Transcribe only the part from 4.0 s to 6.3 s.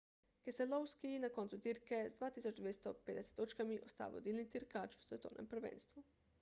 vodilni dirkač v svetovnem prvenstvu